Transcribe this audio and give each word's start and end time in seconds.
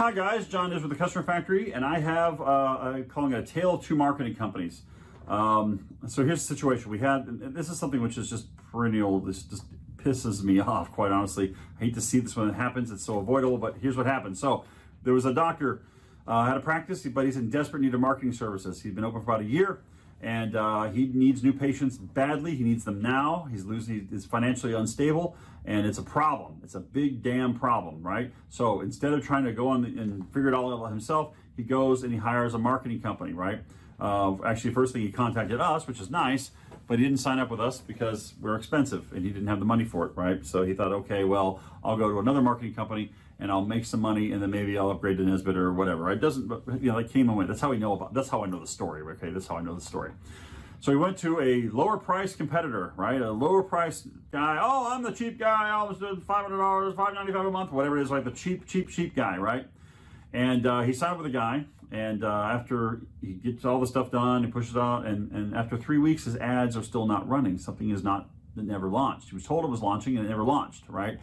Hi 0.00 0.12
guys, 0.12 0.48
John 0.48 0.72
is 0.72 0.80
with 0.80 0.90
the 0.90 0.96
Customer 0.96 1.22
Factory, 1.22 1.74
and 1.74 1.84
I 1.84 2.00
have 2.00 2.40
uh, 2.40 3.00
calling 3.06 3.34
it 3.34 3.38
a 3.38 3.42
tale 3.42 3.74
of 3.74 3.84
two 3.84 3.94
marketing 3.94 4.34
companies. 4.34 4.80
Um, 5.28 5.88
so 6.08 6.24
here's 6.24 6.40
the 6.40 6.54
situation: 6.54 6.90
we 6.90 7.00
had 7.00 7.26
this 7.54 7.68
is 7.68 7.78
something 7.78 8.00
which 8.00 8.16
is 8.16 8.30
just 8.30 8.46
perennial. 8.72 9.20
This 9.20 9.42
just 9.42 9.64
pisses 9.98 10.42
me 10.42 10.58
off, 10.58 10.90
quite 10.90 11.12
honestly. 11.12 11.54
I 11.78 11.84
hate 11.84 11.94
to 11.96 12.00
see 12.00 12.18
this 12.18 12.34
when 12.34 12.48
it 12.48 12.54
happens; 12.54 12.90
it's 12.90 13.04
so 13.04 13.18
avoidable. 13.18 13.58
But 13.58 13.76
here's 13.82 13.94
what 13.94 14.06
happened. 14.06 14.38
So 14.38 14.64
there 15.02 15.12
was 15.12 15.26
a 15.26 15.34
doctor 15.34 15.82
uh, 16.26 16.46
had 16.46 16.56
a 16.56 16.60
practice, 16.60 17.02
but 17.02 17.26
he's 17.26 17.36
in 17.36 17.50
desperate 17.50 17.82
need 17.82 17.92
of 17.92 18.00
marketing 18.00 18.32
services. 18.32 18.80
He's 18.80 18.94
been 18.94 19.04
open 19.04 19.20
for 19.20 19.30
about 19.30 19.42
a 19.42 19.50
year 19.50 19.80
and 20.22 20.54
uh, 20.54 20.90
he 20.90 21.10
needs 21.12 21.42
new 21.42 21.52
patients 21.52 21.96
badly. 21.96 22.54
He 22.54 22.64
needs 22.64 22.84
them 22.84 23.00
now. 23.00 23.48
He's 23.50 23.64
losing. 23.64 24.08
He's 24.10 24.26
financially 24.26 24.74
unstable, 24.74 25.36
and 25.64 25.86
it's 25.86 25.98
a 25.98 26.02
problem. 26.02 26.60
It's 26.62 26.74
a 26.74 26.80
big 26.80 27.22
damn 27.22 27.58
problem, 27.58 28.02
right? 28.02 28.32
So 28.48 28.80
instead 28.80 29.12
of 29.12 29.24
trying 29.24 29.44
to 29.44 29.52
go 29.52 29.68
on 29.68 29.84
and 29.84 30.26
figure 30.32 30.48
it 30.48 30.54
all 30.54 30.84
out 30.84 30.90
himself, 30.90 31.34
he 31.56 31.62
goes 31.62 32.02
and 32.02 32.12
he 32.12 32.18
hires 32.18 32.54
a 32.54 32.58
marketing 32.58 33.00
company, 33.00 33.32
right? 33.32 33.60
Uh, 33.98 34.36
actually, 34.44 34.72
first 34.72 34.92
thing 34.92 35.02
he 35.02 35.12
contacted 35.12 35.60
us, 35.60 35.86
which 35.86 36.00
is 36.00 36.10
nice, 36.10 36.50
but 36.86 36.98
he 36.98 37.04
didn't 37.04 37.20
sign 37.20 37.38
up 37.38 37.50
with 37.50 37.60
us 37.60 37.78
because 37.78 38.34
we're 38.40 38.56
expensive 38.56 39.12
and 39.12 39.24
he 39.24 39.30
didn't 39.30 39.48
have 39.48 39.58
the 39.58 39.64
money 39.66 39.84
for 39.84 40.06
it, 40.06 40.12
right? 40.16 40.44
So 40.44 40.62
he 40.62 40.72
thought, 40.72 40.92
okay, 40.92 41.24
well, 41.24 41.60
I'll 41.84 41.96
go 41.96 42.10
to 42.10 42.18
another 42.18 42.40
marketing 42.40 42.74
company 42.74 43.12
and 43.40 43.50
I'll 43.50 43.64
make 43.64 43.84
some 43.86 44.00
money 44.00 44.32
and 44.32 44.42
then 44.42 44.50
maybe 44.50 44.78
I'll 44.78 44.90
upgrade 44.90 45.16
to 45.18 45.24
Nesbitt 45.24 45.56
or 45.56 45.72
whatever. 45.72 46.10
It 46.10 46.20
doesn't, 46.20 46.46
but 46.46 46.62
you 46.80 46.90
know, 46.90 46.96
like 46.96 47.10
came 47.10 47.28
and 47.28 47.36
went. 47.36 47.48
That's 47.48 47.60
how 47.60 47.70
we 47.70 47.78
know 47.78 47.94
about. 47.94 48.14
That's 48.14 48.28
how 48.28 48.44
I 48.44 48.46
know 48.46 48.60
the 48.60 48.66
story. 48.66 49.02
Okay, 49.02 49.30
that's 49.30 49.46
how 49.46 49.56
I 49.56 49.62
know 49.62 49.74
the 49.74 49.80
story. 49.80 50.12
So 50.80 50.92
he 50.92 50.96
went 50.96 51.18
to 51.18 51.40
a 51.40 51.68
lower 51.68 51.98
price 51.98 52.34
competitor, 52.34 52.94
right? 52.96 53.20
A 53.20 53.30
lower 53.30 53.62
price 53.62 54.08
guy. 54.30 54.58
Oh, 54.60 54.90
I'm 54.90 55.02
the 55.02 55.12
cheap 55.12 55.38
guy. 55.38 55.68
I 55.68 55.82
was 55.82 55.98
doing 55.98 56.20
five 56.20 56.44
hundred 56.44 56.58
dollars, 56.58 56.94
five 56.94 57.12
ninety 57.12 57.32
five 57.32 57.44
a 57.44 57.50
month, 57.50 57.72
whatever 57.72 57.98
it 57.98 58.02
is, 58.02 58.10
like 58.10 58.24
the 58.24 58.30
cheap, 58.30 58.66
cheap, 58.66 58.88
cheap 58.88 59.14
guy, 59.14 59.36
right? 59.36 59.66
And 60.32 60.66
uh, 60.66 60.82
he 60.82 60.92
signed 60.92 61.18
with 61.18 61.26
a 61.26 61.30
guy, 61.30 61.64
and 61.90 62.24
uh, 62.24 62.28
after 62.28 63.02
he 63.20 63.34
gets 63.34 63.64
all 63.64 63.80
the 63.80 63.86
stuff 63.86 64.10
done, 64.10 64.44
he 64.44 64.50
pushes 64.50 64.76
out, 64.76 65.04
and, 65.06 65.30
and 65.32 65.54
after 65.54 65.76
three 65.76 65.98
weeks, 65.98 66.24
his 66.24 66.36
ads 66.36 66.76
are 66.76 66.82
still 66.82 67.04
not 67.06 67.28
running. 67.28 67.58
Something 67.58 67.90
is 67.90 68.02
not 68.02 68.30
that 68.56 68.64
never 68.64 68.88
launched. 68.88 69.28
He 69.28 69.34
was 69.34 69.44
told 69.44 69.64
it 69.64 69.70
was 69.70 69.82
launching, 69.82 70.16
and 70.16 70.24
it 70.24 70.28
never 70.28 70.44
launched, 70.44 70.84
right? 70.88 71.18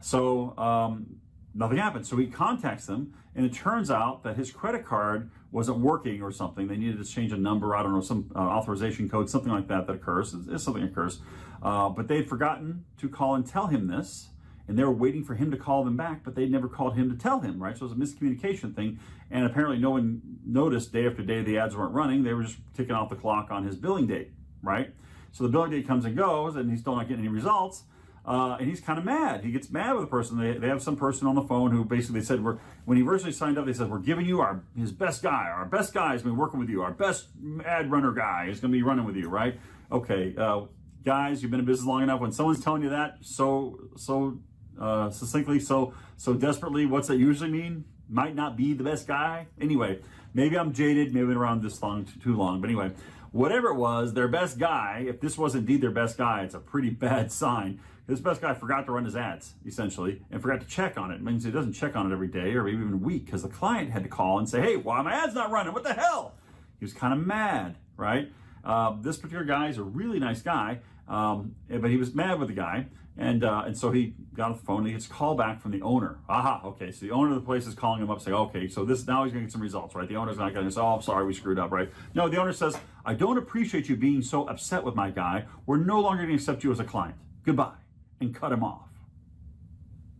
So 0.00 0.56
um, 0.56 1.16
nothing 1.54 1.78
happened. 1.78 2.06
So 2.06 2.16
he 2.16 2.26
contacts 2.26 2.86
them, 2.86 3.14
and 3.34 3.46
it 3.46 3.52
turns 3.52 3.90
out 3.90 4.22
that 4.24 4.36
his 4.36 4.50
credit 4.50 4.84
card 4.84 5.30
wasn't 5.52 5.78
working 5.78 6.22
or 6.22 6.32
something. 6.32 6.66
They 6.66 6.76
needed 6.76 6.98
to 6.98 7.04
change 7.04 7.32
a 7.32 7.36
number. 7.36 7.76
I 7.76 7.82
don't 7.82 7.92
know, 7.92 8.00
some 8.00 8.30
uh, 8.34 8.38
authorization 8.38 9.08
code, 9.08 9.30
something 9.30 9.52
like 9.52 9.68
that 9.68 9.86
that 9.86 9.94
occurs. 9.94 10.34
It's, 10.34 10.64
something 10.64 10.82
occurs. 10.82 11.20
Uh, 11.62 11.88
but 11.88 12.08
they'd 12.08 12.28
forgotten 12.28 12.84
to 12.98 13.08
call 13.08 13.34
and 13.34 13.46
tell 13.46 13.68
him 13.68 13.86
this 13.86 14.28
and 14.66 14.78
they 14.78 14.84
were 14.84 14.92
waiting 14.92 15.22
for 15.22 15.34
him 15.34 15.50
to 15.50 15.56
call 15.56 15.84
them 15.84 15.96
back, 15.96 16.24
but 16.24 16.34
they 16.34 16.46
never 16.46 16.68
called 16.68 16.96
him 16.96 17.10
to 17.10 17.16
tell 17.16 17.40
him, 17.40 17.62
right? 17.62 17.76
So 17.76 17.84
it 17.84 17.94
was 17.94 18.12
a 18.12 18.14
miscommunication 18.14 18.74
thing. 18.74 18.98
And 19.30 19.44
apparently 19.44 19.78
no 19.78 19.90
one 19.90 20.22
noticed 20.44 20.92
day 20.92 21.06
after 21.06 21.22
day 21.22 21.42
the 21.42 21.58
ads 21.58 21.76
weren't 21.76 21.92
running. 21.92 22.22
They 22.22 22.32
were 22.32 22.44
just 22.44 22.58
ticking 22.74 22.94
off 22.94 23.10
the 23.10 23.16
clock 23.16 23.50
on 23.50 23.64
his 23.64 23.76
billing 23.76 24.06
date, 24.06 24.32
right? 24.62 24.94
So 25.32 25.44
the 25.44 25.50
billing 25.50 25.70
date 25.70 25.86
comes 25.86 26.04
and 26.04 26.16
goes 26.16 26.56
and 26.56 26.70
he's 26.70 26.80
still 26.80 26.96
not 26.96 27.08
getting 27.08 27.24
any 27.24 27.34
results. 27.34 27.84
Uh, 28.26 28.56
and 28.58 28.68
he's 28.68 28.80
kind 28.80 28.98
of 28.98 29.04
mad. 29.04 29.44
He 29.44 29.50
gets 29.50 29.70
mad 29.70 29.92
with 29.92 30.04
the 30.04 30.08
person. 30.08 30.38
They, 30.38 30.58
they 30.58 30.68
have 30.68 30.82
some 30.82 30.96
person 30.96 31.26
on 31.26 31.34
the 31.34 31.42
phone 31.42 31.72
who 31.72 31.84
basically 31.84 32.22
said, 32.22 32.42
"We're 32.42 32.58
when 32.86 32.96
he 32.96 33.02
originally 33.02 33.32
signed 33.32 33.58
up, 33.58 33.66
they 33.66 33.74
said 33.74 33.90
we're 33.90 33.98
giving 33.98 34.24
you 34.24 34.40
our 34.40 34.62
his 34.76 34.92
best 34.92 35.22
guy. 35.22 35.50
Our 35.54 35.66
best 35.66 35.92
guy 35.92 36.14
is 36.14 36.22
going 36.22 36.34
to 36.34 36.36
be 36.36 36.40
working 36.40 36.58
with 36.58 36.70
you. 36.70 36.82
Our 36.82 36.92
best 36.92 37.28
ad 37.66 37.90
runner 37.90 38.12
guy 38.12 38.46
is 38.50 38.60
going 38.60 38.72
to 38.72 38.78
be 38.78 38.82
running 38.82 39.04
with 39.04 39.16
you, 39.16 39.28
right? 39.28 39.60
Okay, 39.92 40.34
uh, 40.38 40.62
guys, 41.04 41.42
you've 41.42 41.50
been 41.50 41.60
in 41.60 41.66
business 41.66 41.86
long 41.86 42.02
enough. 42.02 42.20
When 42.20 42.32
someone's 42.32 42.64
telling 42.64 42.82
you 42.82 42.90
that 42.90 43.18
so 43.20 43.78
so 43.96 44.38
uh, 44.80 45.10
succinctly, 45.10 45.60
so 45.60 45.92
so 46.16 46.32
desperately. 46.32 46.86
What's 46.86 47.08
that 47.08 47.18
usually 47.18 47.50
mean? 47.50 47.84
Might 48.08 48.34
not 48.34 48.56
be 48.56 48.72
the 48.72 48.84
best 48.84 49.06
guy. 49.06 49.48
Anyway, 49.60 50.00
maybe 50.32 50.56
I'm 50.58 50.72
jaded. 50.72 51.12
Maybe 51.12 51.22
I've 51.22 51.28
been 51.28 51.36
around 51.36 51.62
this 51.62 51.82
long 51.82 52.06
too 52.22 52.36
long. 52.36 52.62
But 52.62 52.70
anyway, 52.70 52.92
whatever 53.34 53.68
it 53.68 53.74
was, 53.74 54.14
their 54.14 54.28
best 54.28 54.58
guy. 54.58 55.04
If 55.08 55.20
this 55.20 55.36
was 55.36 55.56
indeed 55.56 55.80
their 55.80 55.90
best 55.90 56.16
guy, 56.16 56.44
it's 56.44 56.54
a 56.54 56.60
pretty 56.60 56.90
bad 56.90 57.32
sign. 57.42 57.80
This 58.06 58.20
best 58.20 58.40
guy 58.40 58.54
forgot 58.54 58.86
to 58.86 58.92
run 58.92 59.04
his 59.04 59.16
ads 59.16 59.54
essentially 59.66 60.22
and 60.30 60.40
forgot 60.40 60.60
to 60.60 60.66
check 60.66 60.96
on 60.96 61.10
it. 61.10 61.16
it 61.16 61.22
means 61.22 61.42
he 61.42 61.50
doesn't 61.50 61.72
check 61.72 61.96
on 61.96 62.10
it 62.10 62.14
every 62.14 62.28
day 62.28 62.54
or 62.54 62.68
even 62.68 62.92
a 62.92 62.96
week 62.96 63.24
because 63.26 63.42
the 63.42 63.48
client 63.48 63.90
had 63.90 64.04
to 64.04 64.08
call 64.08 64.38
and 64.38 64.48
say, 64.48 64.60
"Hey, 64.60 64.76
why 64.76 65.02
my 65.02 65.12
ad's 65.12 65.34
not 65.34 65.50
running? 65.50 65.72
What 65.72 65.82
the 65.82 65.94
hell?" 65.94 66.34
He 66.78 66.84
was 66.84 66.92
kind 66.92 67.12
of 67.12 67.26
mad, 67.26 67.76
right? 67.96 68.30
Uh, 68.64 68.96
this 69.00 69.16
particular 69.16 69.44
guy 69.44 69.68
is 69.68 69.78
a 69.78 69.82
really 69.82 70.18
nice 70.18 70.42
guy, 70.42 70.80
um, 71.06 71.54
but 71.68 71.90
he 71.90 71.96
was 71.96 72.14
mad 72.14 72.38
with 72.38 72.48
the 72.48 72.54
guy. 72.54 72.86
And 73.16 73.44
uh, 73.44 73.62
and 73.64 73.78
so 73.78 73.92
he 73.92 74.14
got 74.34 74.50
on 74.50 74.56
the 74.56 74.64
phone 74.64 74.78
and 74.78 74.88
he 74.88 74.92
gets 74.92 75.06
a 75.06 75.08
call 75.08 75.36
back 75.36 75.60
from 75.60 75.70
the 75.70 75.82
owner. 75.82 76.18
Aha, 76.28 76.62
okay. 76.64 76.90
So 76.90 77.06
the 77.06 77.12
owner 77.12 77.28
of 77.28 77.36
the 77.36 77.46
place 77.46 77.64
is 77.64 77.74
calling 77.74 78.02
him 78.02 78.10
up 78.10 78.20
saying, 78.20 78.34
okay, 78.34 78.66
so 78.66 78.84
this 78.84 79.06
now 79.06 79.22
he's 79.22 79.32
gonna 79.32 79.44
get 79.44 79.52
some 79.52 79.60
results, 79.60 79.94
right? 79.94 80.08
The 80.08 80.16
owner's 80.16 80.36
not 80.36 80.52
gonna 80.52 80.68
say, 80.68 80.80
oh, 80.80 80.96
I'm 80.96 81.02
sorry, 81.02 81.24
we 81.24 81.32
screwed 81.32 81.60
up, 81.60 81.70
right? 81.70 81.88
No, 82.14 82.28
the 82.28 82.38
owner 82.38 82.52
says, 82.52 82.76
I 83.04 83.14
don't 83.14 83.38
appreciate 83.38 83.88
you 83.88 83.94
being 83.94 84.20
so 84.20 84.48
upset 84.48 84.82
with 84.82 84.96
my 84.96 85.10
guy. 85.10 85.44
We're 85.64 85.76
no 85.76 86.00
longer 86.00 86.24
gonna 86.24 86.34
accept 86.34 86.64
you 86.64 86.72
as 86.72 86.80
a 86.80 86.84
client. 86.84 87.14
Goodbye. 87.44 87.74
And 88.20 88.34
cut 88.34 88.50
him 88.50 88.64
off. 88.64 88.88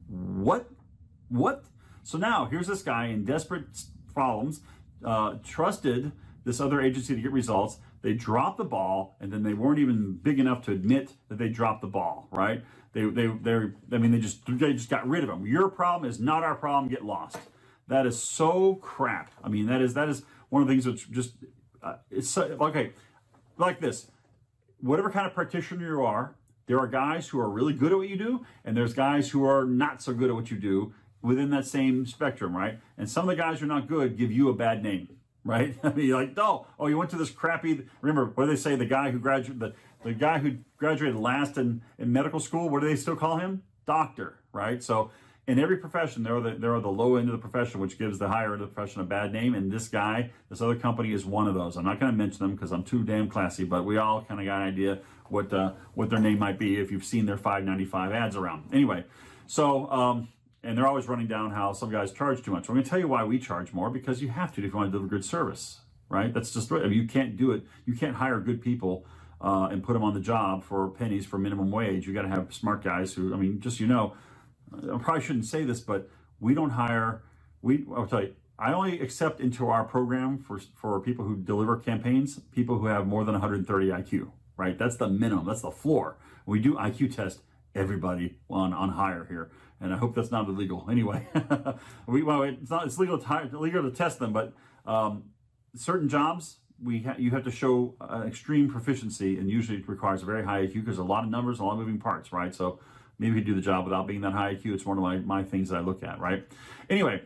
What? 0.08 0.70
What? 1.30 1.64
So 2.04 2.16
now 2.16 2.44
here's 2.44 2.68
this 2.68 2.82
guy 2.82 3.06
in 3.06 3.24
desperate 3.24 3.64
problems, 4.14 4.60
uh, 5.04 5.38
trusted 5.42 6.12
this 6.44 6.60
other 6.60 6.80
agency 6.80 7.16
to 7.16 7.20
get 7.20 7.32
results. 7.32 7.78
They 8.04 8.12
dropped 8.12 8.58
the 8.58 8.64
ball, 8.64 9.16
and 9.18 9.32
then 9.32 9.42
they 9.42 9.54
weren't 9.54 9.78
even 9.78 10.18
big 10.22 10.38
enough 10.38 10.62
to 10.66 10.72
admit 10.72 11.14
that 11.30 11.38
they 11.38 11.48
dropped 11.48 11.80
the 11.80 11.86
ball. 11.86 12.28
Right? 12.30 12.62
They 12.92 13.06
they 13.06 13.28
they. 13.28 13.54
I 13.92 13.98
mean, 13.98 14.10
they 14.10 14.18
just 14.18 14.44
they 14.46 14.74
just 14.74 14.90
got 14.90 15.08
rid 15.08 15.24
of 15.24 15.30
them. 15.30 15.46
Your 15.46 15.70
problem 15.70 16.08
is 16.08 16.20
not 16.20 16.44
our 16.44 16.54
problem. 16.54 16.92
Get 16.92 17.02
lost. 17.02 17.38
That 17.88 18.04
is 18.04 18.22
so 18.22 18.74
crap. 18.74 19.30
I 19.42 19.48
mean, 19.48 19.64
that 19.66 19.80
is 19.80 19.94
that 19.94 20.10
is 20.10 20.22
one 20.50 20.60
of 20.60 20.68
the 20.68 20.74
things 20.74 20.84
which 20.84 21.10
just 21.10 21.32
uh, 21.82 21.96
it's 22.10 22.28
so, 22.28 22.42
okay. 22.60 22.92
Like 23.56 23.80
this, 23.80 24.10
whatever 24.82 25.10
kind 25.10 25.26
of 25.26 25.32
practitioner 25.32 25.86
you 25.86 26.04
are, 26.04 26.36
there 26.66 26.78
are 26.78 26.86
guys 26.86 27.28
who 27.28 27.40
are 27.40 27.48
really 27.48 27.72
good 27.72 27.90
at 27.90 27.96
what 27.96 28.10
you 28.10 28.18
do, 28.18 28.44
and 28.66 28.76
there's 28.76 28.92
guys 28.92 29.30
who 29.30 29.46
are 29.46 29.64
not 29.64 30.02
so 30.02 30.12
good 30.12 30.28
at 30.28 30.34
what 30.34 30.50
you 30.50 30.58
do 30.58 30.92
within 31.22 31.48
that 31.50 31.66
same 31.66 32.04
spectrum, 32.04 32.54
right? 32.54 32.80
And 32.98 33.08
some 33.08 33.26
of 33.26 33.34
the 33.34 33.42
guys 33.42 33.60
who 33.60 33.64
are 33.64 33.68
not 33.68 33.88
good 33.88 34.18
give 34.18 34.30
you 34.30 34.50
a 34.50 34.54
bad 34.54 34.82
name 34.82 35.08
right? 35.44 35.76
I 35.82 35.92
mean, 35.92 36.10
like, 36.10 36.36
no, 36.36 36.66
oh, 36.78 36.86
you 36.86 36.98
went 36.98 37.10
to 37.10 37.16
this 37.16 37.30
crappy. 37.30 37.86
Remember, 38.00 38.26
what 38.34 38.44
do 38.44 38.50
they 38.50 38.56
say? 38.56 38.76
The 38.76 38.86
guy 38.86 39.10
who 39.10 39.18
graduated, 39.18 39.60
the, 39.60 39.74
the 40.02 40.14
guy 40.14 40.38
who 40.38 40.58
graduated 40.76 41.16
last 41.16 41.56
in, 41.58 41.82
in 41.98 42.12
medical 42.12 42.40
school. 42.40 42.68
What 42.68 42.80
do 42.80 42.88
they 42.88 42.96
still 42.96 43.16
call 43.16 43.38
him? 43.38 43.62
Doctor, 43.86 44.38
right? 44.52 44.82
So, 44.82 45.10
in 45.46 45.58
every 45.58 45.76
profession, 45.76 46.22
there 46.22 46.36
are 46.36 46.40
the 46.40 46.54
there 46.58 46.74
are 46.74 46.80
the 46.80 46.88
low 46.88 47.16
end 47.16 47.28
of 47.28 47.32
the 47.32 47.38
profession, 47.38 47.78
which 47.78 47.98
gives 47.98 48.18
the 48.18 48.28
higher 48.28 48.54
end 48.54 48.62
of 48.62 48.70
the 48.70 48.74
profession 48.74 49.02
a 49.02 49.04
bad 49.04 49.30
name. 49.30 49.54
And 49.54 49.70
this 49.70 49.88
guy, 49.88 50.30
this 50.48 50.62
other 50.62 50.74
company, 50.74 51.12
is 51.12 51.26
one 51.26 51.46
of 51.46 51.54
those. 51.54 51.76
I'm 51.76 51.84
not 51.84 52.00
going 52.00 52.10
to 52.10 52.16
mention 52.16 52.38
them 52.38 52.54
because 52.54 52.72
I'm 52.72 52.82
too 52.82 53.04
damn 53.04 53.28
classy, 53.28 53.64
but 53.64 53.84
we 53.84 53.98
all 53.98 54.24
kind 54.24 54.40
of 54.40 54.46
got 54.46 54.62
an 54.62 54.68
idea 54.68 55.00
what 55.28 55.52
uh, 55.52 55.72
what 55.92 56.08
their 56.08 56.18
name 56.18 56.38
might 56.38 56.58
be 56.58 56.76
if 56.76 56.90
you've 56.90 57.04
seen 57.04 57.26
their 57.26 57.36
595 57.36 58.12
ads 58.12 58.36
around. 58.36 58.70
Anyway, 58.72 59.04
so. 59.46 59.90
Um, 59.90 60.28
and 60.64 60.76
they're 60.76 60.86
always 60.86 61.06
running 61.06 61.26
down 61.26 61.50
how 61.50 61.72
some 61.72 61.90
guys 61.90 62.12
charge 62.12 62.42
too 62.42 62.50
much. 62.50 62.68
I'm 62.68 62.74
going 62.74 62.84
to 62.84 62.90
tell 62.90 62.98
you 62.98 63.08
why 63.08 63.22
we 63.24 63.38
charge 63.38 63.72
more 63.72 63.90
because 63.90 64.22
you 64.22 64.28
have 64.28 64.52
to 64.54 64.64
if 64.64 64.72
you 64.72 64.76
want 64.76 64.88
to 64.88 64.92
deliver 64.92 65.08
good 65.08 65.24
service, 65.24 65.80
right? 66.08 66.32
That's 66.32 66.52
just 66.52 66.70
right. 66.70 66.82
I 66.82 66.88
mean, 66.88 66.98
you 66.98 67.06
can't 67.06 67.36
do 67.36 67.52
it. 67.52 67.62
You 67.84 67.94
can't 67.94 68.16
hire 68.16 68.40
good 68.40 68.62
people 68.62 69.04
uh, 69.40 69.68
and 69.70 69.82
put 69.82 69.92
them 69.92 70.02
on 70.02 70.14
the 70.14 70.20
job 70.20 70.64
for 70.64 70.88
pennies 70.88 71.26
for 71.26 71.38
minimum 71.38 71.70
wage. 71.70 72.06
You 72.06 72.14
got 72.14 72.22
to 72.22 72.28
have 72.28 72.52
smart 72.54 72.82
guys 72.82 73.12
who, 73.12 73.34
I 73.34 73.36
mean, 73.36 73.60
just 73.60 73.78
you 73.78 73.86
know, 73.86 74.14
I 74.72 74.98
probably 74.98 75.22
shouldn't 75.22 75.44
say 75.44 75.64
this, 75.64 75.80
but 75.80 76.08
we 76.40 76.54
don't 76.54 76.70
hire. 76.70 77.22
We 77.62 77.84
I'll 77.94 78.06
tell 78.06 78.22
you, 78.22 78.34
I 78.58 78.72
only 78.72 79.00
accept 79.00 79.40
into 79.40 79.68
our 79.68 79.84
program 79.84 80.38
for 80.38 80.60
for 80.74 80.98
people 81.00 81.24
who 81.24 81.36
deliver 81.36 81.76
campaigns 81.76 82.40
people 82.52 82.78
who 82.78 82.86
have 82.86 83.06
more 83.06 83.24
than 83.24 83.34
130 83.34 83.88
IQ. 83.88 84.30
Right, 84.56 84.78
that's 84.78 84.96
the 84.96 85.08
minimum. 85.08 85.46
That's 85.46 85.62
the 85.62 85.72
floor. 85.72 86.16
We 86.46 86.60
do 86.60 86.74
IQ 86.74 87.14
test 87.16 87.40
everybody 87.74 88.36
on, 88.48 88.72
on 88.72 88.90
hire 88.90 89.26
here. 89.28 89.50
And 89.80 89.92
I 89.92 89.96
hope 89.96 90.14
that's 90.14 90.30
not 90.30 90.48
illegal. 90.48 90.86
Anyway, 90.90 91.26
we, 92.06 92.22
well, 92.22 92.42
it's 92.42 92.70
not, 92.70 92.86
it's 92.86 92.98
legal 92.98 93.18
to, 93.18 93.58
legal 93.58 93.82
to 93.82 93.90
test 93.90 94.18
them, 94.18 94.32
but 94.32 94.52
um, 94.86 95.24
certain 95.74 96.08
jobs, 96.08 96.58
we 96.82 97.02
ha- 97.02 97.16
you 97.18 97.30
have 97.32 97.44
to 97.44 97.50
show 97.50 97.94
uh, 98.00 98.22
extreme 98.26 98.68
proficiency 98.70 99.38
and 99.38 99.50
usually 99.50 99.78
it 99.78 99.88
requires 99.88 100.22
a 100.22 100.26
very 100.26 100.44
high 100.44 100.66
IQ 100.66 100.84
because 100.84 100.98
a 100.98 101.02
lot 101.02 101.24
of 101.24 101.30
numbers, 101.30 101.58
a 101.58 101.64
lot 101.64 101.72
of 101.72 101.78
moving 101.78 101.98
parts, 101.98 102.32
right? 102.32 102.54
So 102.54 102.78
maybe 103.18 103.38
you 103.38 103.44
do 103.44 103.54
the 103.54 103.60
job 103.60 103.84
without 103.84 104.06
being 104.06 104.20
that 104.20 104.32
high 104.32 104.54
IQ. 104.54 104.74
It's 104.74 104.86
one 104.86 104.96
of 104.96 105.02
my, 105.02 105.18
my 105.18 105.42
things 105.42 105.70
that 105.70 105.76
I 105.76 105.80
look 105.80 106.02
at, 106.02 106.20
right? 106.20 106.46
Anyway, 106.88 107.22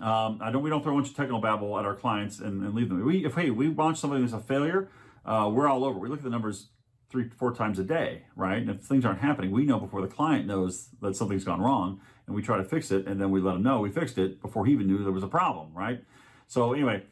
um, 0.00 0.40
I 0.42 0.50
don't, 0.50 0.62
we 0.62 0.70
don't 0.70 0.82
throw 0.82 0.94
a 0.94 0.96
bunch 0.96 1.10
of 1.10 1.16
technical 1.16 1.40
babble 1.40 1.78
at 1.78 1.84
our 1.84 1.94
clients 1.94 2.38
and, 2.40 2.62
and 2.62 2.74
leave 2.74 2.88
them. 2.88 3.04
We, 3.04 3.24
if, 3.24 3.34
hey, 3.34 3.50
we 3.50 3.68
launch 3.68 3.98
something 3.98 4.20
that's 4.20 4.32
a 4.32 4.40
failure, 4.40 4.88
uh, 5.24 5.50
we're 5.52 5.68
all 5.68 5.84
over. 5.84 5.98
We 5.98 6.08
look 6.08 6.18
at 6.18 6.24
the 6.24 6.30
numbers 6.30 6.68
three, 7.10 7.28
four 7.30 7.54
times 7.54 7.78
a 7.78 7.84
day, 7.84 8.22
right? 8.36 8.58
And 8.58 8.70
if 8.70 8.82
things 8.82 9.04
aren't 9.04 9.20
happening, 9.20 9.50
we 9.50 9.64
know 9.64 9.78
before 9.78 10.02
the 10.02 10.08
client 10.08 10.46
knows 10.46 10.88
that 11.00 11.16
something's 11.16 11.44
gone 11.44 11.60
wrong, 11.60 12.00
and 12.26 12.36
we 12.36 12.42
try 12.42 12.58
to 12.58 12.64
fix 12.64 12.90
it, 12.90 13.06
and 13.06 13.20
then 13.20 13.30
we 13.30 13.40
let 13.40 13.56
him 13.56 13.62
know 13.62 13.80
we 13.80 13.90
fixed 13.90 14.18
it 14.18 14.42
before 14.42 14.66
he 14.66 14.72
even 14.72 14.86
knew 14.86 15.02
there 15.02 15.12
was 15.12 15.22
a 15.22 15.28
problem, 15.28 15.72
right? 15.74 16.04
So 16.46 16.72
anyway, 16.72 17.04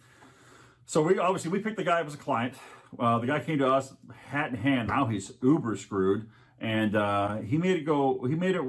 so 0.84 1.02
we 1.02 1.18
obviously 1.18 1.50
we 1.50 1.60
picked 1.60 1.76
the 1.76 1.84
guy 1.84 2.00
up 2.00 2.06
as 2.06 2.14
a 2.14 2.18
client. 2.18 2.54
Uh, 2.98 3.18
the 3.18 3.26
guy 3.26 3.40
came 3.40 3.58
to 3.58 3.70
us 3.70 3.94
hat 4.28 4.50
in 4.50 4.56
hand. 4.56 4.88
Now 4.88 5.06
he's 5.06 5.32
uber 5.42 5.76
screwed, 5.76 6.28
and 6.60 6.94
uh, 6.94 7.36
he 7.38 7.56
made 7.56 7.76
it 7.76 7.84
go. 7.84 8.24
He 8.28 8.34
made 8.34 8.54
it. 8.54 8.62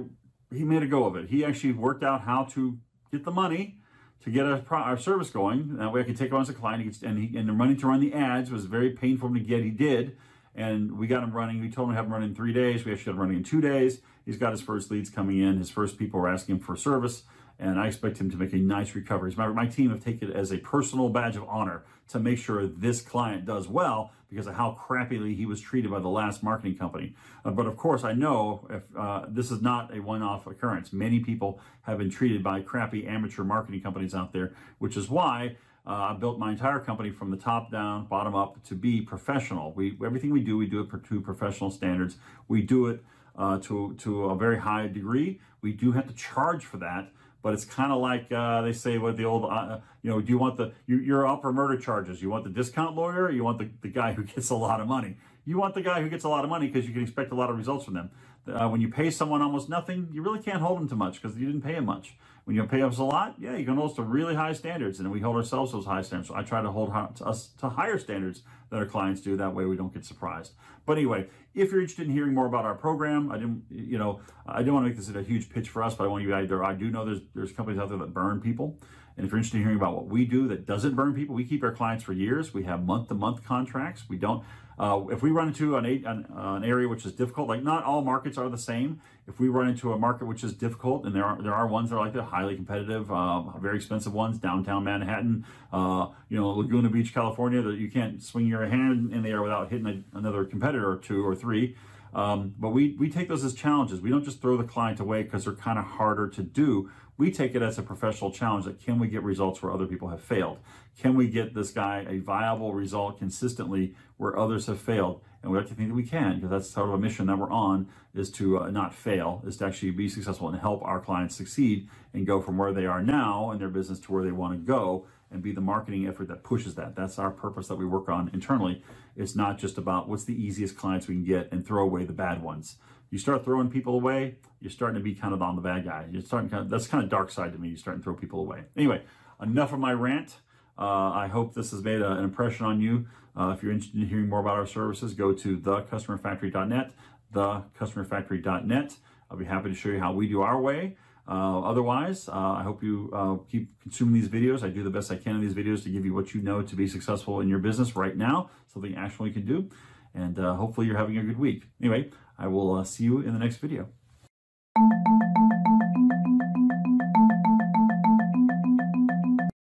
He 0.53 0.63
made 0.63 0.81
a 0.81 0.87
go 0.87 1.05
of 1.05 1.17
it. 1.17 1.29
He 1.29 1.43
actually 1.43 1.73
worked 1.73 2.03
out 2.03 2.21
how 2.21 2.45
to 2.51 2.77
get 3.11 3.25
the 3.25 3.31
money 3.31 3.79
to 4.23 4.29
get 4.29 4.45
our, 4.45 4.63
our 4.71 4.97
service 4.97 5.29
going. 5.29 5.77
That 5.77 5.91
way 5.91 6.01
I 6.01 6.03
could 6.03 6.17
take 6.17 6.33
on 6.33 6.41
as 6.41 6.49
a 6.49 6.53
client. 6.53 7.01
And, 7.03 7.19
he, 7.19 7.37
and 7.37 7.49
the 7.49 7.53
money 7.53 7.75
to 7.75 7.87
run 7.87 7.99
the 7.99 8.13
ads 8.13 8.49
was 8.49 8.65
very 8.65 8.91
painful 8.91 9.33
to 9.33 9.39
get. 9.39 9.63
He 9.63 9.71
did. 9.71 10.17
And 10.57 10.97
we 10.97 11.07
got 11.07 11.23
him 11.23 11.31
running. 11.31 11.61
We 11.61 11.69
told 11.69 11.87
him 11.87 11.93
to 11.93 11.97
have 11.97 12.05
him 12.07 12.11
running 12.11 12.29
in 12.29 12.35
three 12.35 12.51
days. 12.51 12.83
We 12.83 12.91
actually 12.91 13.05
got 13.05 13.11
him 13.11 13.19
running 13.19 13.37
in 13.37 13.43
two 13.43 13.61
days. 13.61 14.01
He's 14.25 14.37
got 14.37 14.51
his 14.51 14.61
first 14.61 14.91
leads 14.91 15.09
coming 15.09 15.39
in. 15.39 15.57
His 15.57 15.69
first 15.69 15.97
people 15.97 16.19
are 16.19 16.27
asking 16.27 16.55
him 16.55 16.61
for 16.61 16.75
service 16.75 17.23
and 17.59 17.79
I 17.79 17.87
expect 17.87 18.19
him 18.19 18.29
to 18.31 18.37
make 18.37 18.53
a 18.53 18.57
nice 18.57 18.93
recovery. 18.93 19.31
As 19.31 19.37
my 19.37 19.65
team 19.65 19.89
have 19.89 20.03
taken 20.03 20.29
it 20.29 20.35
as 20.35 20.51
a 20.51 20.57
personal 20.57 21.09
badge 21.09 21.35
of 21.35 21.43
honor 21.47 21.83
to 22.09 22.19
make 22.19 22.37
sure 22.37 22.67
this 22.67 23.01
client 23.01 23.45
does 23.45 23.67
well 23.67 24.11
because 24.29 24.47
of 24.47 24.55
how 24.55 24.77
crappily 24.79 25.35
he 25.35 25.45
was 25.45 25.59
treated 25.59 25.89
by 25.89 25.99
the 25.99 26.09
last 26.09 26.43
marketing 26.43 26.77
company. 26.77 27.15
Uh, 27.45 27.51
but 27.51 27.65
of 27.65 27.77
course, 27.77 28.03
I 28.03 28.13
know 28.13 28.67
if 28.69 28.83
uh, 28.95 29.25
this 29.27 29.51
is 29.51 29.61
not 29.61 29.95
a 29.95 30.01
one-off 30.01 30.47
occurrence. 30.47 30.93
Many 30.93 31.21
people 31.21 31.59
have 31.83 31.97
been 31.97 32.09
treated 32.09 32.43
by 32.43 32.61
crappy 32.61 33.07
amateur 33.07 33.43
marketing 33.43 33.81
companies 33.81 34.13
out 34.13 34.33
there, 34.33 34.53
which 34.79 34.97
is 34.97 35.09
why 35.09 35.55
uh, 35.87 36.09
I 36.11 36.13
built 36.13 36.37
my 36.37 36.51
entire 36.51 36.79
company 36.79 37.11
from 37.11 37.31
the 37.31 37.37
top 37.37 37.71
down, 37.71 38.05
bottom 38.05 38.35
up, 38.35 38.61
to 38.65 38.75
be 38.75 39.01
professional. 39.01 39.71
We 39.71 39.97
everything 40.05 40.31
we 40.31 40.41
do, 40.41 40.57
we 40.57 40.65
do 40.65 40.81
it 40.81 40.89
to 41.05 41.21
professional 41.21 41.71
standards. 41.71 42.17
We 42.49 42.61
do 42.61 42.87
it 42.87 43.03
uh, 43.37 43.59
to 43.59 43.95
to 43.99 44.25
a 44.25 44.35
very 44.35 44.59
high 44.59 44.87
degree. 44.87 45.39
We 45.61 45.71
do 45.71 45.93
have 45.93 46.07
to 46.07 46.13
charge 46.13 46.65
for 46.65 46.77
that, 46.77 47.11
but 47.41 47.53
it's 47.53 47.63
kind 47.63 47.91
of 47.93 48.01
like 48.01 48.31
uh, 48.31 48.61
they 48.61 48.73
say 48.73 48.97
with 48.97 49.15
the 49.15 49.25
old, 49.25 49.45
uh, 49.45 49.79
you 50.01 50.09
know, 50.09 50.19
do 50.19 50.29
you 50.31 50.37
want 50.37 50.57
the, 50.57 50.73
you, 50.85 51.15
are 51.15 51.25
up 51.25 51.41
for 51.41 51.53
murder 51.53 51.77
charges. 51.79 52.21
You 52.21 52.29
want 52.29 52.43
the 52.43 52.49
discount 52.49 52.95
lawyer 52.95 53.23
or 53.23 53.31
you 53.31 53.43
want 53.43 53.57
the, 53.57 53.69
the 53.81 53.87
guy 53.87 54.13
who 54.13 54.23
gets 54.23 54.49
a 54.49 54.55
lot 54.55 54.81
of 54.81 54.87
money? 54.87 55.17
You 55.45 55.57
want 55.57 55.73
the 55.73 55.81
guy 55.81 56.01
who 56.01 56.09
gets 56.09 56.25
a 56.25 56.29
lot 56.29 56.43
of 56.43 56.49
money 56.49 56.67
because 56.67 56.85
you 56.85 56.93
can 56.93 57.03
expect 57.03 57.31
a 57.31 57.35
lot 57.35 57.49
of 57.49 57.57
results 57.57 57.85
from 57.85 57.93
them. 57.93 58.11
Uh, 58.49 58.69
when 58.69 58.81
you 58.81 58.89
pay 58.89 59.09
someone 59.11 59.41
almost 59.41 59.69
nothing, 59.69 60.09
you 60.11 60.21
really 60.21 60.41
can't 60.41 60.61
hold 60.61 60.79
them 60.79 60.87
to 60.89 60.95
much 60.95 61.21
because 61.21 61.37
you 61.37 61.45
didn't 61.47 61.61
pay 61.61 61.73
them 61.73 61.85
much. 61.85 62.15
When 62.45 62.55
you 62.55 62.63
pay 62.63 62.81
us 62.81 62.97
a 62.97 63.03
lot, 63.03 63.35
yeah, 63.37 63.57
you 63.57 63.65
can 63.65 63.75
hold 63.75 63.89
us 63.89 63.95
to 63.97 64.03
really 64.03 64.33
high 64.33 64.53
standards, 64.53 64.99
and 64.99 65.11
we 65.11 65.19
hold 65.19 65.35
ourselves 65.35 65.71
to 65.71 65.77
those 65.77 65.85
high 65.85 66.01
standards. 66.01 66.29
So 66.29 66.35
I 66.35 66.43
try 66.43 66.61
to 66.61 66.71
hold 66.71 66.93
us 67.21 67.49
to 67.59 67.67
higher 67.67 67.99
standards 67.99 68.43
that 68.69 68.77
our 68.77 68.85
clients 68.85 69.19
do. 69.19 69.35
That 69.35 69.53
way, 69.53 69.65
we 69.65 69.75
don't 69.75 69.93
get 69.93 70.05
surprised. 70.05 70.53
But 70.85 70.97
anyway, 70.97 71.27
if 71.53 71.71
you're 71.71 71.81
interested 71.81 72.07
in 72.07 72.13
hearing 72.13 72.33
more 72.33 72.45
about 72.45 72.63
our 72.63 72.75
program, 72.75 73.31
I 73.33 73.35
didn't, 73.35 73.63
you 73.69 73.97
know, 73.97 74.21
I 74.45 74.59
didn't 74.59 74.75
want 74.75 74.85
to 74.85 74.89
make 74.89 74.97
this 74.97 75.13
a 75.13 75.21
huge 75.21 75.49
pitch 75.49 75.67
for 75.67 75.83
us, 75.83 75.95
but 75.95 76.05
I 76.05 76.07
want 76.07 76.23
you 76.23 76.29
guys. 76.29 76.49
I 76.49 76.73
do 76.73 76.89
know 76.89 77.03
there's 77.03 77.21
there's 77.35 77.51
companies 77.51 77.81
out 77.81 77.89
there 77.89 77.97
that 77.97 78.13
burn 78.13 78.39
people, 78.39 78.77
and 79.17 79.25
if 79.25 79.31
you're 79.31 79.39
interested 79.39 79.57
in 79.57 79.63
hearing 79.63 79.77
about 79.77 79.95
what 79.95 80.05
we 80.05 80.25
do 80.25 80.47
that 80.49 80.65
doesn't 80.65 80.95
burn 80.95 81.13
people, 81.13 81.35
we 81.35 81.43
keep 81.43 81.63
our 81.63 81.71
clients 81.71 82.03
for 82.03 82.13
years. 82.13 82.53
We 82.53 82.63
have 82.63 82.85
month 82.85 83.09
to 83.09 83.15
month 83.15 83.43
contracts. 83.43 84.03
We 84.07 84.17
don't. 84.17 84.43
Uh, 84.79 85.05
if 85.09 85.23
we 85.23 85.31
run 85.31 85.47
into 85.47 85.75
an, 85.75 85.85
an, 85.87 86.27
uh, 86.31 86.53
an, 86.53 86.63
area 86.63 86.87
which 86.87 87.03
is 87.03 87.11
difficult, 87.11 87.47
like 87.47 87.63
not 87.63 87.83
all 87.83 88.03
markets 88.03 88.37
are 88.37 88.47
the 88.47 88.59
same. 88.59 89.01
If 89.27 89.39
we 89.39 89.47
run 89.49 89.67
into 89.67 89.91
a 89.91 89.97
market 89.97 90.25
which 90.25 90.43
is 90.43 90.53
difficult, 90.53 91.03
and 91.05 91.15
there 91.15 91.25
are 91.25 91.41
there 91.41 91.53
are 91.53 91.65
ones 91.65 91.89
that 91.89 91.95
are 91.95 92.05
like 92.05 92.13
the 92.13 92.23
highly 92.23 92.55
competitive, 92.55 93.11
uh, 93.11 93.41
very 93.57 93.77
expensive 93.77 94.13
ones, 94.13 94.37
downtown 94.37 94.83
Manhattan, 94.83 95.45
uh, 95.73 96.09
you 96.29 96.37
know, 96.37 96.51
Laguna 96.51 96.89
Beach, 96.89 97.11
California, 97.11 97.63
that 97.63 97.77
you 97.79 97.89
can't 97.89 98.21
swing 98.21 98.45
your 98.45 98.67
hand 98.67 99.11
in 99.11 99.23
the 99.23 99.29
air 99.29 99.41
without 99.41 99.71
hitting 99.71 99.87
a, 100.13 100.17
another 100.17 100.45
competitor 100.45 100.87
or 100.87 100.97
two 100.97 101.25
or 101.25 101.35
three. 101.35 101.75
Um, 102.13 102.55
but 102.57 102.69
we, 102.69 102.95
we 102.97 103.09
take 103.09 103.27
those 103.27 103.43
as 103.43 103.53
challenges. 103.53 104.01
We 104.01 104.09
don't 104.09 104.23
just 104.23 104.41
throw 104.41 104.57
the 104.57 104.63
client 104.63 104.99
away 104.99 105.23
because 105.23 105.45
they're 105.45 105.53
kind 105.53 105.77
of 105.77 105.85
harder 105.85 106.27
to 106.29 106.41
do. 106.41 106.89
We 107.17 107.31
take 107.31 107.55
it 107.55 107.63
as 107.63 107.79
a 107.79 107.83
professional 107.83 108.31
challenge 108.31 108.65
that 108.65 108.79
can 108.79 108.99
we 108.99 109.07
get 109.07 109.23
results 109.23 109.61
where 109.61 109.73
other 109.73 109.87
people 109.87 110.09
have 110.09 110.21
failed? 110.21 110.59
Can 110.99 111.15
we 111.15 111.27
get 111.27 111.55
this 111.55 111.71
guy 111.71 112.05
a 112.07 112.19
viable 112.19 112.73
result 112.73 113.17
consistently 113.17 113.95
where 114.17 114.37
others 114.37 114.67
have 114.67 114.79
failed? 114.79 115.21
And 115.41 115.51
we 115.51 115.57
like 115.57 115.67
to 115.69 115.75
think 115.75 115.89
that 115.89 115.95
we 115.95 116.03
can 116.03 116.35
because 116.35 116.49
that's 116.49 116.69
sort 116.69 116.89
of 116.89 116.95
a 116.95 116.99
mission 116.99 117.25
that 117.27 117.37
we're 117.37 117.49
on 117.49 117.87
is 118.13 118.29
to 118.33 118.59
uh, 118.59 118.69
not 118.69 118.93
fail, 118.93 119.41
is 119.47 119.57
to 119.57 119.65
actually 119.65 119.91
be 119.91 120.09
successful 120.09 120.49
and 120.49 120.59
help 120.59 120.83
our 120.83 120.99
clients 120.99 121.35
succeed 121.35 121.89
and 122.13 122.27
go 122.27 122.39
from 122.39 122.57
where 122.57 122.73
they 122.73 122.85
are 122.85 123.01
now 123.01 123.51
in 123.51 123.57
their 123.57 123.69
business 123.69 123.99
to 124.01 124.11
where 124.11 124.23
they 124.23 124.31
want 124.31 124.53
to 124.53 124.59
go 124.59 125.07
and 125.31 125.41
be 125.41 125.51
the 125.51 125.61
marketing 125.61 126.07
effort 126.07 126.27
that 126.27 126.43
pushes 126.43 126.75
that. 126.75 126.95
That's 126.95 127.19
our 127.19 127.31
purpose 127.31 127.67
that 127.67 127.75
we 127.75 127.85
work 127.85 128.09
on 128.09 128.29
internally. 128.33 128.83
It's 129.15 129.35
not 129.35 129.57
just 129.57 129.77
about 129.77 130.07
what's 130.07 130.23
the 130.23 130.41
easiest 130.41 130.77
clients 130.77 131.07
we 131.07 131.15
can 131.15 131.25
get 131.25 131.51
and 131.51 131.65
throw 131.65 131.83
away 131.83 132.05
the 132.05 132.13
bad 132.13 132.41
ones. 132.41 132.77
You 133.09 133.17
start 133.17 133.45
throwing 133.45 133.69
people 133.69 133.95
away, 133.95 134.35
you're 134.59 134.71
starting 134.71 134.97
to 134.97 135.03
be 135.03 135.15
kind 135.15 135.33
of 135.33 135.41
on 135.41 135.55
the 135.55 135.61
bad 135.61 135.85
guy. 135.85 136.05
You're 136.11 136.21
starting 136.21 136.49
kind 136.49 136.63
of, 136.63 136.69
that's 136.69 136.87
kind 136.87 137.03
of 137.03 137.09
dark 137.09 137.31
side 137.31 137.53
to 137.53 137.59
me. 137.59 137.69
You 137.69 137.77
start 137.77 137.97
to 137.97 138.03
throw 138.03 138.15
people 138.15 138.39
away. 138.39 138.63
Anyway, 138.75 139.01
enough 139.41 139.73
of 139.73 139.79
my 139.79 139.93
rant. 139.93 140.37
Uh, 140.77 141.11
I 141.11 141.27
hope 141.27 141.53
this 141.53 141.71
has 141.71 141.83
made 141.83 142.01
a, 142.01 142.11
an 142.13 142.23
impression 142.23 142.65
on 142.65 142.81
you. 142.81 143.07
Uh, 143.35 143.53
if 143.55 143.63
you're 143.63 143.71
interested 143.71 143.99
in 143.99 144.07
hearing 144.07 144.29
more 144.29 144.39
about 144.39 144.57
our 144.57 144.65
services, 144.65 145.13
go 145.13 145.33
to 145.33 145.57
thecustomerfactory.net, 145.57 146.91
thecustomerfactory.net. 147.33 148.95
I'll 149.29 149.37
be 149.37 149.45
happy 149.45 149.69
to 149.69 149.75
show 149.75 149.89
you 149.89 149.99
how 149.99 150.13
we 150.13 150.27
do 150.27 150.41
our 150.41 150.59
way. 150.59 150.97
Uh, 151.27 151.59
otherwise, 151.59 152.29
uh, 152.29 152.31
I 152.31 152.63
hope 152.63 152.81
you 152.81 153.09
uh, 153.13 153.35
keep 153.51 153.69
consuming 153.81 154.13
these 154.13 154.29
videos. 154.29 154.63
I 154.63 154.69
do 154.69 154.81
the 154.81 154.89
best 154.89 155.11
I 155.11 155.17
can 155.17 155.35
in 155.35 155.41
these 155.41 155.53
videos 155.53 155.83
to 155.83 155.89
give 155.89 156.05
you 156.05 156.13
what 156.13 156.33
you 156.33 156.41
know 156.41 156.61
to 156.61 156.75
be 156.75 156.87
successful 156.87 157.41
in 157.41 157.49
your 157.49 157.59
business 157.59 157.95
right 157.95 158.15
now, 158.15 158.49
something 158.71 158.95
actually 158.95 159.29
you 159.29 159.33
can 159.33 159.45
do. 159.45 159.69
And 160.15 160.39
uh, 160.39 160.55
hopefully 160.55 160.87
you're 160.87 160.97
having 160.97 161.17
a 161.17 161.23
good 161.23 161.37
week. 161.37 161.65
Anyway, 161.81 162.11
I 162.37 162.47
will 162.47 162.75
uh, 162.75 162.83
see 162.83 163.05
you 163.05 163.19
in 163.19 163.33
the 163.33 163.39
next 163.39 163.57
video. 163.57 163.87